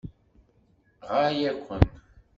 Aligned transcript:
Ɣaya-ken. 1.11 1.83